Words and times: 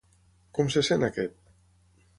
Com 0.59 0.71
se 0.77 0.83
sent 0.87 1.07
aquest? 1.09 1.39